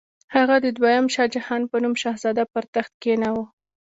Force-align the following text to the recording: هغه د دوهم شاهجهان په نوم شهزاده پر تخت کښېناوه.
هغه 0.35 0.55
د 0.65 0.67
دوهم 0.77 1.05
شاهجهان 1.15 1.61
په 1.71 1.77
نوم 1.83 1.93
شهزاده 2.01 2.43
پر 2.53 2.63
تخت 2.73 2.93
کښېناوه. 3.01 3.45